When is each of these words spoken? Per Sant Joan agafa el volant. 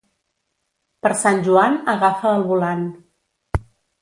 Per 1.07 1.11
Sant 1.23 1.41
Joan 1.49 1.77
agafa 1.93 2.33
el 2.39 2.47
volant. 2.49 2.89